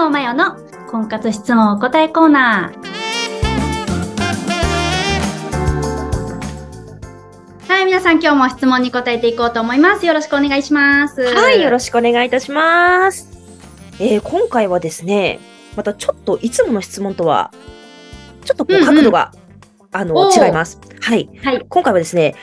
[0.00, 0.56] 藤真代の
[0.90, 2.90] 婚活質問お答えコーナー。
[7.68, 10.06] はい、皆さん今日も質問に答えていこうと思います。
[10.06, 11.20] よろしくお願いします。
[11.20, 13.28] はい、よろしくお願いいたします。
[14.00, 15.38] えー今回はですね、
[15.76, 17.52] またちょっといつもの質問とは、
[18.46, 19.32] ちょっとこうんううん角度が、
[19.92, 20.80] あの、違います。
[21.02, 21.28] はい。
[21.44, 21.66] はい。
[21.68, 22.36] 今回はですね、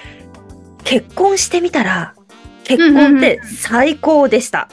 [0.83, 2.13] 結婚してみたら、
[2.65, 4.69] 結婚って最高でした。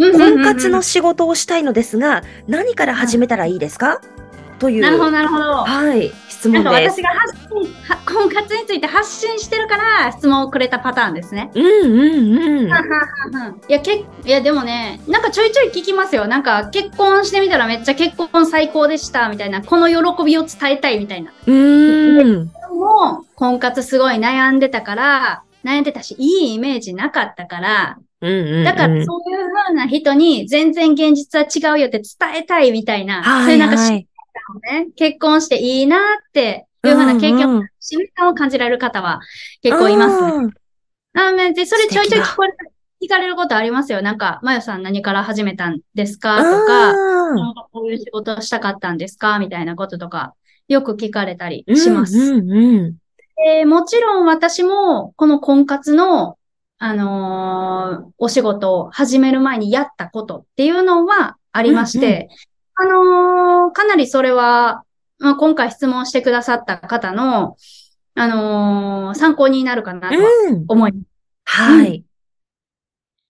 [0.00, 4.00] 婚活の仕事をしたいのですが、何から始めたらいいですか？
[4.58, 5.44] という、なるほど、なるほど。
[5.64, 7.02] はい、質なんか問です私。
[7.02, 11.50] が発信、は婚活について発信してるから質問をくれたパターンですね。
[11.54, 12.68] うんうんうん。
[12.68, 12.72] い
[13.68, 16.26] や、けいや、でもね、なんかちょいちょい聞きますよ。
[16.26, 19.62] なんか結婚してみたらめっちゃ結婚最高でした、みたいな。
[19.62, 21.32] この喜びを伝えたいみたいな。
[21.46, 22.50] うーん。
[22.78, 27.98] もう、婚活すごい悩んでたから、悩んでたし、いいイメージなかったから。
[28.20, 34.06] だからそういう風な人に全然現実は違うよって伝えたいみたいな、そうはいいうなんかはい。
[34.72, 36.00] ね、結婚していいなっ
[36.32, 39.20] ていう風な経験を、うんうん瞬間を感じられる方は
[39.62, 40.30] 結構いますね。
[40.44, 40.50] うん
[41.12, 44.00] あめで、それちょいちょい聞こえ聞かれることありますよ。
[44.00, 46.36] なんか、まよさん何から始めたんですか？
[46.36, 49.40] とか、なんかこういう仕事をしたかったんですか？
[49.40, 50.34] みたいなこととか、
[50.68, 52.16] よく聞かれたりうんします。
[52.16, 52.96] うんうん。
[53.44, 56.36] でもちろん私も、この婚活の、
[56.82, 62.28] あのーお仕事を始める前にやったことっていうのはありまして、
[62.74, 64.82] あのーかなりそれは、
[65.18, 67.56] まあ、今回質問してくださった方の、
[68.14, 70.16] あのー参考になるかなと。
[70.68, 71.04] 思います。
[71.44, 72.04] はい。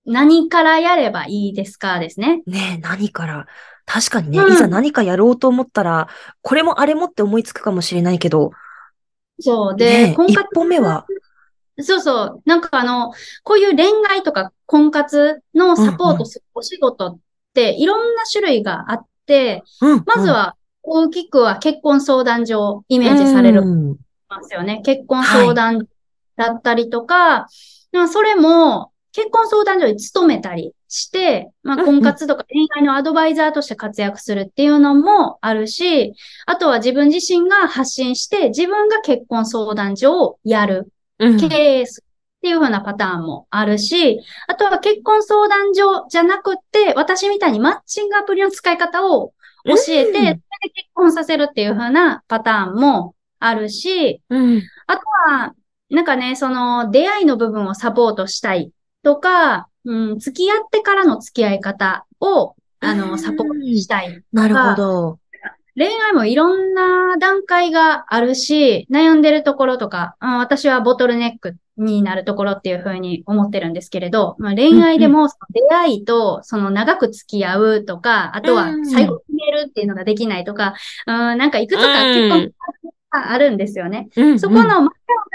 [0.06, 2.42] 何からやればいいですかですね。
[2.46, 3.46] ねえ、何から。
[3.84, 6.08] 確かにね、うんいざ何かやろうと思ったら、
[6.42, 8.52] これもあれもって思いつくかもしれないけど、
[9.40, 9.74] そう。
[9.74, 10.48] ねで、え一婚活。
[10.54, 11.06] 歩目は、
[11.82, 12.42] そうそう。
[12.44, 17.18] なんかあの、こういう恋愛とか婚活のサポートするお仕事っ
[17.54, 20.02] ていろんな種類があって、うん。
[20.06, 23.96] まずは大きくは結婚相談所をイメージされるうん
[24.30, 24.80] ますよね。
[24.84, 25.86] 結婚相談
[26.36, 27.48] だったりとか、
[27.92, 36.14] まあそれも結婚相談所に勤めたりして、まあうんうん婚活とか恋愛のアドバイザーとして活躍するっていうのもあるし、
[36.46, 41.38] あとは自分自身が発信して自分が結婚相談所をやる、うん。
[41.38, 50.40] 経営するっていう風なパターンもあるし、あとは結婚相談所じゃなくって、私みたいにマッチングアプリの使い方を教えて、それで
[50.74, 54.62] 結婚させるっていう風なパターンもあるし、うん。
[54.86, 55.54] あとは、
[55.90, 58.72] なんかね、その出会いの部分をサポートしたい
[59.02, 64.22] とか、うん、付き合ってからの付き合い方を、あうんの、サポートしたい。
[64.32, 65.18] なるほど。
[65.76, 80.74] 恋愛もいろんな段階があるし、悩んでるところとか、あ私はボトルネックになるところっていうふうに思ってるんですけれど、まあ、恋愛でも出会いとその長く付き合うとか、あとはうん最後決めるっていうのができないとか、
[81.06, 82.52] うん、なんかいくつか結構うん
[83.12, 84.08] あるんですよね。
[84.16, 84.90] うんそこの同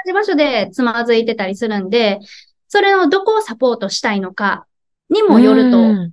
[0.06, 2.20] じ場所でつまずいてたりするんで、
[2.68, 4.66] それをどこをサポートしたいのか
[5.10, 6.12] にもよるとうん。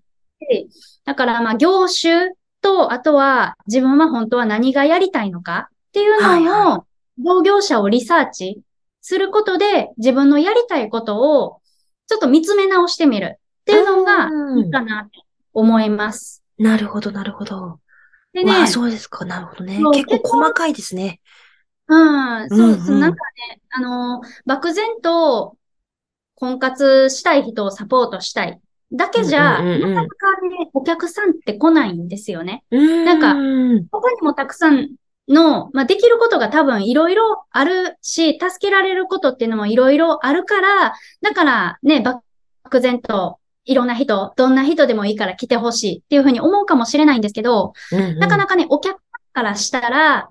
[1.05, 2.33] だから、まあ、業種
[2.63, 6.87] と、あとは自分は本当は何がやりたいのかっていうはいのを、
[7.19, 8.61] 同業者をリサーチ
[9.01, 11.61] することで、自分のやりたいことを
[12.07, 15.11] ちょっと見つめ直してみるっていうのがうんいいかなと
[15.53, 16.43] 思います。
[16.59, 17.81] なるほど、なるほど。
[18.33, 19.25] でねそうですか。
[19.25, 21.21] なるほどね結構細かいですね。
[21.89, 23.17] うん、そう、うんうんそうなんか
[23.51, 25.57] ね、あの、漠然と
[26.37, 28.61] 婚活したい人をサポートしたい
[28.93, 30.42] だけじゃ、なかなかね、
[30.73, 32.65] お客さんって来ないんですよね。
[32.71, 33.87] なかうん。
[33.91, 34.91] 他にもたくさん
[35.29, 47.75] の、まあ、できることが多分いろいろあるし、助けられることっていうのもいろいろあるから、だからね、漠然といろんな人、どんな人でもいいから来てほしいっていうふうに思うかもしれないんですけど、
[48.19, 49.01] なかなかね、お客さん
[49.33, 50.29] からしたら、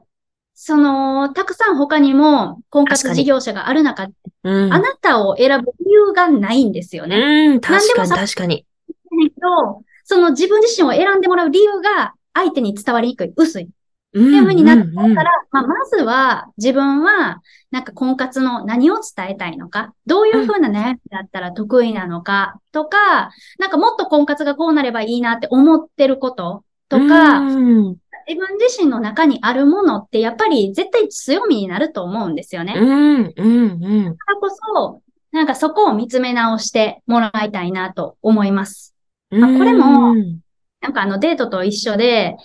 [0.53, 4.13] その、たくさん他にも婚活事業者がある中で、
[4.43, 4.73] うん。
[4.73, 7.17] あなたを選ぶ理由がないんですよね。
[7.17, 8.65] うん、確かに、確かに。
[8.87, 9.81] だけど、
[10.11, 13.63] その自分自身を選んでもらう理由が相手に伝わりにくい、薄い。
[13.63, 13.67] っ
[14.11, 17.41] ていうふうになってうんうんうんたら、まあ、まずは自分は、
[17.71, 27.95] なんか婚活の何を伝えたいのか、どういうふうな悩みだったら得意なのかとか、なんかもっと婚活がこうなればいいなって思ってることとか、うん。
[28.27, 32.73] 自分自身の中にあるものってやっぱり絶対強みになると思うんですよね。
[32.73, 34.05] だかうん、うん、うん。
[34.05, 38.90] らこそ、なんかそこを見つめ直してもらいたいなと思います。
[39.31, 40.39] まあこれもうん
[40.81, 42.35] なんかあのデートと一緒で、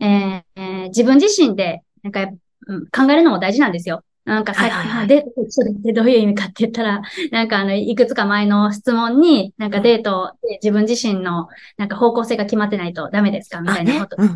[0.00, 2.22] えーえー自分自身で、なんか、
[2.66, 4.02] うん考えるのも大事なんですよ。
[4.24, 5.06] なんかさっき、はいはいはい。
[5.08, 7.02] デートと一緒だってどういう意味かって言ったら、
[7.32, 13.60] なんかあの、いくつか前の質問に、なんかデートで自分自身のなんか方向性が決まってないとダメですか？
[13.60, 14.22] みたいなこと。
[14.22, 14.26] あ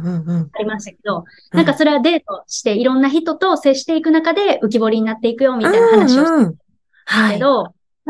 [0.59, 1.57] りましたけど、うん。
[1.57, 6.55] なんかそれはデートしていろんな人と接していく中で浮き彫りになっていくよみたいな話をしたうんうん
[7.07, 7.39] はい。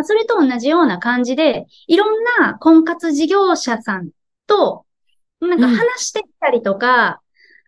[0.05, 4.11] それと同じような感じで、いろんな婚活事業者さん
[4.47, 4.85] と、
[5.41, 7.21] なんか話してみたりとか、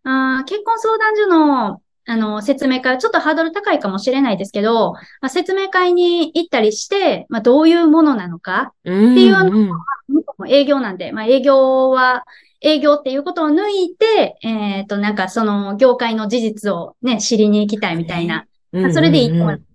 [0.05, 9.75] あー結婚相談所の、あの、説明会はちょっとハードル高いかもしれないですけど、まあ、説明会に行ったりして、まあ、どういうものなのか、うんっていうのうんう
[10.39, 12.25] も営業なんで、まあ、営業は、
[12.61, 19.68] 営業っていうことを抜いて、えっ、と、なんかその業界の事実をね、知りに行きたいみたいな、うんまあそれでいいと思うんいます。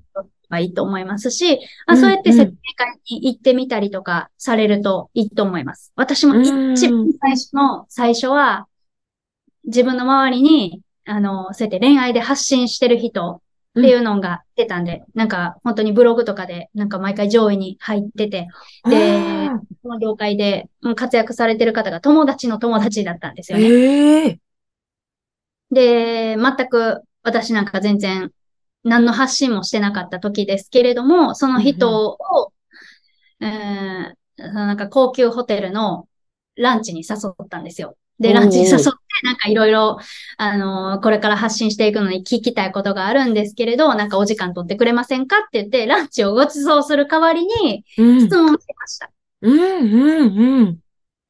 [0.49, 5.91] はいいと思いますし、うんあそうやって説明会に行ってみたりとかされるといいと思います。
[5.95, 6.51] 私も一
[6.89, 8.67] 番最初の最初は、
[9.65, 13.41] 自分の周りに、あの、そうやって恋愛で発信してる人
[13.79, 18.47] っていうのが出たんで、なんか本当にブログとかで、なんか毎回上位に入ってて、
[18.87, 19.19] で
[19.49, 23.67] あこの業界でうん活躍されてる方が友達の友達だったんですーよね。
[23.67, 24.39] へえ。
[25.71, 28.31] で、全く私なんか全然
[28.83, 32.53] 何の発信もしてなかった時ですけれども、その人を、
[33.39, 36.07] えーなんか高級ホテルの
[36.55, 37.95] ランチに誘ったんですよ。
[38.19, 38.87] で、ランチに誘って、
[39.23, 39.99] なんかいろいろ、
[40.37, 49.11] あのーこれから発信していくのに聞きたいことがあるんですけれど、なんかお時間取ってくれませんかって言って、ランチをご馳走する代わりにうん質問してました。
[49.41, 50.82] うんうんうん。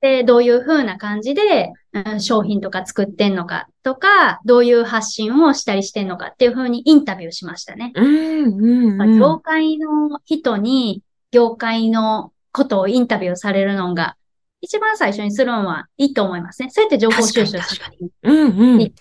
[0.03, 7.93] で、どういう風な感じで、うん商品とか作ってんのかとか、どういう発信をしたりしてんのかっていう風にインタビューしましたね。
[7.95, 9.19] うんうんうん。
[9.19, 11.01] 業界の人に、
[11.31, 14.17] 業界のことをインタビューされるのが、
[14.59, 16.69] 一番最初にするのはいいと思いますね。
[16.69, 18.11] そうやって情報収集する。
[18.23, 18.81] うんうん。
[18.81, 18.93] い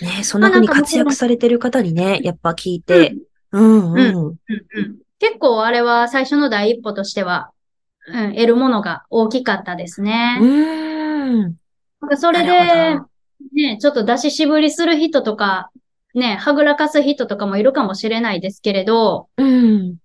[0.00, 3.14] ねそんな風に活躍されてる方にね、やっぱ聞いて。
[3.52, 3.98] うんうん。
[3.98, 4.36] うんうん
[5.20, 7.50] 結構あれは最初の第一歩としては、
[8.12, 10.38] うん、得るものが大きかったですね。
[10.40, 11.40] うん。
[11.40, 11.54] なん
[12.08, 13.06] かそれな
[13.54, 15.70] でね、ちょっと出し渋りする人とか、
[16.14, 19.96] ね、はぐらかす人とかもいるかもしれないですけれど、うん。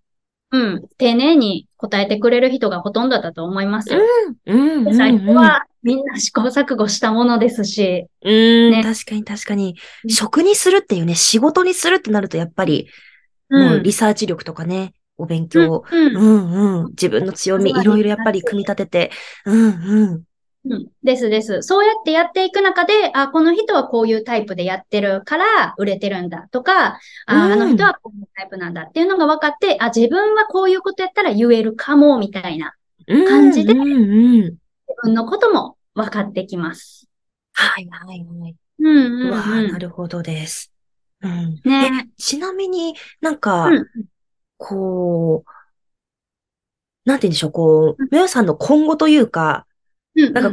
[0.52, 4.02] うん、丁寧に答えてくれる人がほとんどだと思いますよ。
[4.46, 4.84] うん。
[4.84, 10.08] で最初はみんな試行錯誤したものですし、うん、ね確かに確かにう。
[10.08, 12.88] ん職にするっていうね、仕事にするってなるとやっぱり、
[13.50, 19.12] もうリサーチ力とかね、お勉強、うんう、んうん、自分の強み、いろいろやっぱり組み立てて、
[19.46, 20.24] うんうん。
[20.66, 20.88] うん。
[21.04, 21.62] ですです。
[21.62, 32.74] そうやってやっていく中で、あ、この人はこういうタイプでやってるから売れてるんだとか、あ、うんあの人はこういうタイプなんだっていうのが分かって、あ、自分はこういうことやったら言えるかも、みたいな、
[33.08, 34.42] うん感じでうんうん。
[34.44, 34.58] 自
[35.04, 37.10] 分のことも分かってきます。
[37.52, 38.56] はいはいはい。
[38.80, 39.46] うんうん、うわ。
[39.46, 40.72] なるほどです。
[41.22, 41.62] うん。
[41.66, 43.86] ねえ、ちなみになんか、うん
[44.64, 45.50] こう、
[47.06, 49.68] なんて言うんでしょう、こう、メオさんの今後というか、
[50.16, 50.34] うん。
[50.34, 50.50] なんか。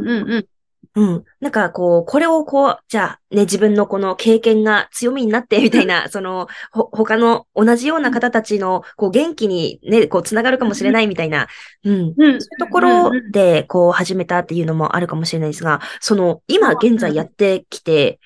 [0.95, 1.25] うん。
[1.41, 11.47] なんかこう、これをこう、じゃあね、自分のこの経験が強みになって、みたいな、 その、ほ、他の同じような方たちの、こう、元気にね、こう、つながるかもしれないみたいな、
[11.85, 11.93] うん。
[11.93, 12.13] うん。
[12.15, 18.19] そういうところで、こう、始めたっていうのもあるかもしれないですが、その、今現在やってきて、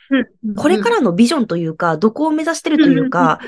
[0.44, 3.40] うん、これからのビジョンというか、どこを目指してるというか、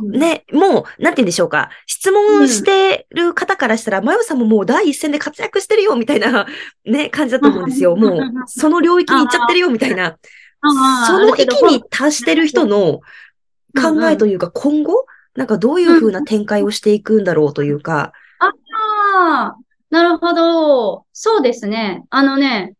[0.00, 1.70] うん、ね、もう、なんて言うんでしょうか。
[1.86, 6.46] 質問してる方からしたら、マヨさんももう第一線で活躍してるよ、みたいな、
[6.86, 7.94] ね、感じだと思うんですよ。
[7.94, 8.00] うん。
[8.00, 10.16] もう、その領域に行っちゃってるよ、みたいな。
[11.06, 13.00] その域に達してる人の
[13.80, 18.12] 考えというか、今後、なんかどういう風な展開をしていくんだろうというか。
[18.38, 19.56] ああ、
[19.90, 21.04] なるほど。
[21.12, 22.04] そうですね。
[22.10, 22.74] あのね、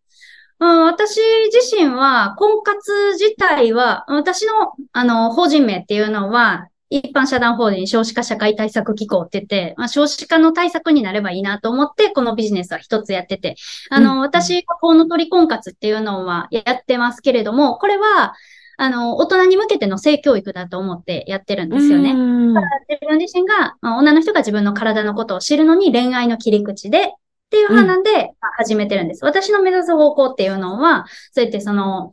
[0.59, 1.21] うん、私
[1.53, 13.55] 自身は、婚活自体は、私の、あの、法人名っていうのは、一般社団法人少子化社会対策機構って言って、まあ、少子化の対策になればいいなと思って、このビジネスは一つやってて、
[13.91, 18.35] あの、うん私はコウノトリ婚活っていうのはやってますけれども、これは、
[18.77, 22.11] あの、大人に向けての性教育だと思ってやってるんですよね。
[22.11, 27.03] うん自分自身が、まあ女の人が自分の体のことを知るのに恋愛の切り口でっ
[27.51, 29.25] ていう派なんで、まあ始めてるんです。
[29.25, 32.13] 私の目指す方向っていうのは、そうやってその、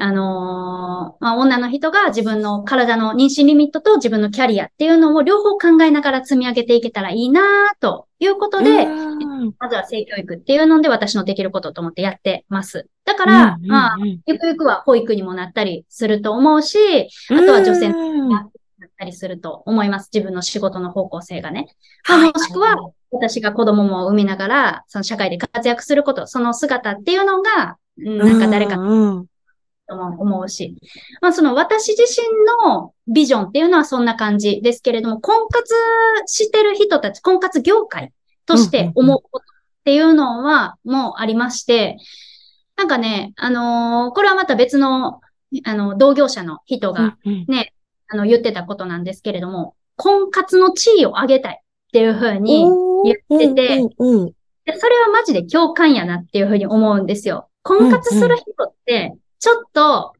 [0.00, 7.42] あのーまあ、女の人が自分の体の妊娠リミットと自分のキャリアっていうのを両方考えながら積み上げていけたらいいな
[7.80, 12.88] ということで、うんまずは性教育っていうので私のできることと思ってやってます。
[13.04, 16.78] だから、うんまあ、うんゆくゆくは保育にもなったりすると思うし、
[17.30, 18.50] あとは女性うんなっ
[18.98, 20.10] たりすると思います。
[20.12, 21.68] 自分の仕事の方向性がね。
[22.08, 22.76] まあはいもしくは、
[23.10, 29.26] 私が子供も産みながら、その社会で活躍すること、その姿っていうのが、うんなんか誰かうんうん
[29.90, 30.76] とも思うし。
[31.20, 32.26] まあその私自身
[32.70, 35.74] のビジョンっていうのはそんな感じですけれども、婚活
[36.26, 38.12] してる人たち、婚活業界
[38.46, 41.96] として思うことっていうのはもうありまして、
[42.76, 45.20] なんかね、あのー、これはまた別の、
[45.64, 47.18] あの、同業者の人が
[47.48, 47.74] ね、
[48.08, 52.64] あの、言ってたことなんですけれども、婚活の地位を上げたいっていうふうに
[53.04, 53.68] 言ってて、
[54.64, 57.48] でそれはマジで共感やなっていうふうに思うんですよ。
[57.62, 60.12] 婚活する人って、ちょっと、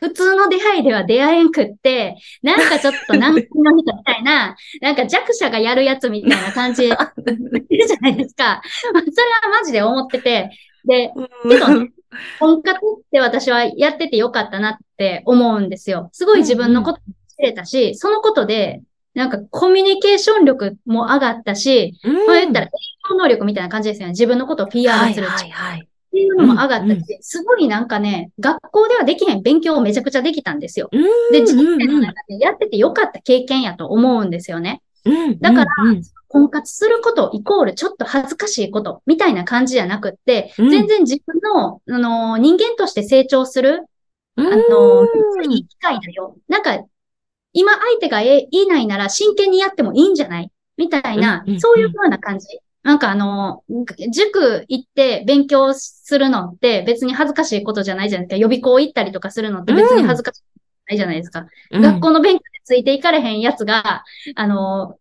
[0.00, 6.88] 普通の出会いでは出会えんくって、なんかちょっと難民の人みたいな、 なんか弱者がやるやつみたいな感じで、
[7.68, 8.62] いるじゃないですか。
[8.64, 10.50] それはマジで思ってて、
[10.84, 11.12] で、
[11.48, 11.90] けどね、
[12.38, 12.80] 婚活っ
[13.10, 16.10] て私はやっててよかったなって思うんですよ。
[16.12, 17.00] すごい自分のこと
[17.36, 18.82] 知れたし、そのことで、
[19.14, 22.70] なんかコミュニケーション力も上がったし、うん、まあ言ったら、営
[23.10, 24.12] 業能力みたいな感じですよね。
[24.12, 25.26] 自分のことを PR する。
[25.26, 25.88] はいはいはい。
[26.12, 30.90] っていうのも上がったし、うんうん、すごいなんかね、学校ではできへん勉強をめちゃくちゃできたんですよ。
[31.30, 34.82] で、人生の中でやっててよかった経験やと思うんですよね。
[35.40, 35.66] だから、
[36.28, 43.86] 婚活することイコールちょっと恥ずかしいことみたいな感じじゃなくって、全然自分の、あの、人間として成長する、
[44.36, 45.04] あの、
[45.48, 46.36] いい機会だよ。
[46.48, 46.78] なんか、
[47.54, 52.46] 今相手がいないなら真剣にやってもいいんじゃないみたいな、そういう風な感じ。
[52.82, 53.62] なんかあの、
[54.12, 58.40] 塾行って勉強するのって別に恥ずかしいことじゃないじゃないですか。
[58.40, 60.42] 予備校行ったりとかするのって別に恥ずかしい
[60.88, 61.46] ないじゃないですか。
[61.70, 64.98] うん、学校の勉強でついていかれへんやつが、あの、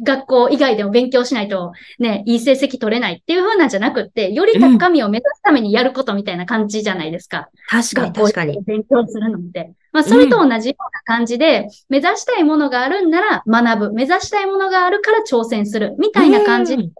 [0.00, 7.50] 学校以外でも勉強しないとね、いい成績取れないっていう風なんじゃなくって、より高みを目指すためにやることみたいな感じじゃないですか。
[7.68, 8.62] 確かに確かに。
[8.62, 9.72] 勉強するのって。
[9.92, 13.92] まあ、それと同じような感じで、うん、目指したいものがあるんなら学ぶ。
[13.92, 15.94] 目指したいものがあるから挑戦する。
[15.98, 16.90] みたいな感じに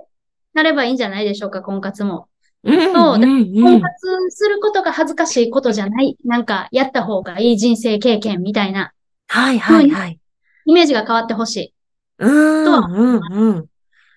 [0.54, 2.28] なればいいんじゃないでしょうか、婚活も。
[2.64, 3.20] そう。
[3.20, 6.16] 婚活することが恥ずかしいことじゃない。
[6.24, 8.92] なんか、やった方がいい人生経験みたいな。
[9.28, 10.18] はいはいはい。
[10.66, 11.74] イメージが変わってほしい。
[12.18, 12.78] うん、とは。
[12.86, 13.66] うんうん。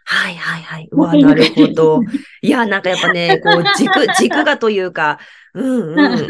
[0.08, 0.88] はいはいはい。
[0.92, 2.02] うわ、なるほど。
[2.44, 5.20] いや、なんかやっぱね、こう、軸、軸がというか、
[5.56, 6.18] うんうん。
[6.18, 6.26] しっ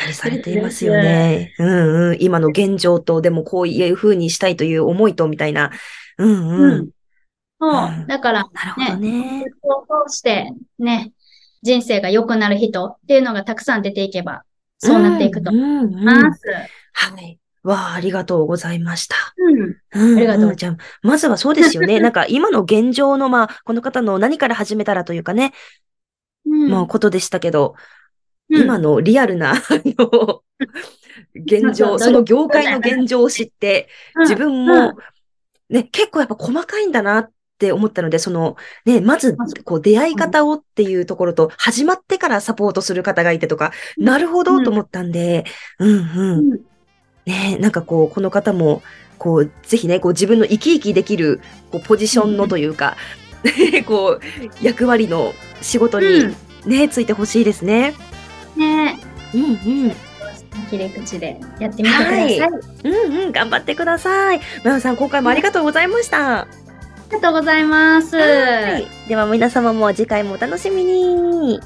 [0.00, 1.54] かりされていますよね。
[1.58, 2.16] うんうん。
[2.20, 5.70] 今の現状と、でもこういう風にしたいという思いと、みたいな。
[6.18, 6.62] うんうん。
[6.62, 6.88] うん、
[7.60, 8.06] そう。
[8.06, 9.44] だから、ね、なるほどね。
[9.62, 11.12] を通して、ね、
[11.62, 14.44] 人生が良くなる人っていうのがたくさん出ていけば、
[14.78, 16.40] そうなっていくと思います。
[16.92, 17.38] はい。
[17.62, 19.16] わあ、ありがとうございました。
[19.36, 20.16] うん。
[20.16, 20.56] ありがとう。
[20.56, 21.98] じゃあ、まずはそうですよね。
[21.98, 25.52] なんか今の現状の、まあ、この方の何から始めたらというかね、
[26.44, 27.74] うん、まあ、ことでしたけど、
[28.50, 30.42] うん、今のリアルな、 あの、
[31.34, 33.88] 現状、その業界の現状を知って、
[34.20, 34.98] 自分も、
[35.70, 37.30] ね、結構やっぱ細かいんだなっ
[37.64, 45.44] て思ったので、その、ね、まず、こう、出会い方をっていうところと、始まってからサポートする方がいてとか、なるほどと思ったんで、
[45.78, 46.60] うんうん。
[47.24, 48.82] ね、なんかこう、この方も、
[49.16, 51.40] こう、ぜひね、こう自分の生き生きできる、
[51.72, 52.96] こう、ポジションのというか、
[53.74, 54.20] うん、こう、
[54.62, 56.34] 役割の仕事に
[56.66, 57.94] ね、うん、ついてほしいですね。
[58.56, 58.98] ね
[59.32, 59.44] うんう
[59.88, 59.92] ん。
[60.68, 62.40] 切り口でやってみてください。
[62.40, 62.50] はい、
[62.84, 64.40] うんうん、頑張ってください。
[64.64, 66.46] まやさん、今回もありがとうございました。
[67.14, 68.10] ありがとうございます。
[69.08, 71.60] では皆様も次回もお楽しみに。